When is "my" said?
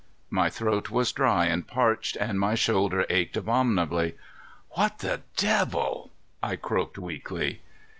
0.31-0.49, 2.39-2.55